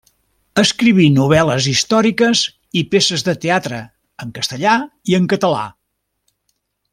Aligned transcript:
Escriví 0.59 1.03
novel·les 1.17 1.67
històriques 1.71 2.41
i 2.81 2.85
peces 2.95 3.25
de 3.29 3.37
teatre 3.45 3.83
en 4.25 4.33
castellà 4.39 4.75
i 5.13 5.19
en 5.21 5.29
català. 5.35 5.63